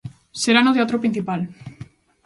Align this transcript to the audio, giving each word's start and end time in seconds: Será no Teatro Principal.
Será 0.43 0.59
no 0.63 0.75
Teatro 0.77 1.01
Principal. 1.03 1.41